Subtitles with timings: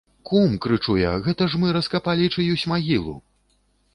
[0.27, 3.13] Кум, крычу я, гэта ж мы раскапалі чыюсь магілу.